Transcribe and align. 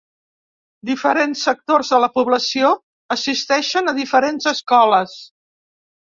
Diferents 0.89 1.43
sectors 1.47 1.91
de 1.97 1.99
la 2.05 2.09
població 2.15 2.71
assisteixen 3.17 3.93
a 3.93 3.95
diferents 4.01 4.51
escoles. 4.55 5.17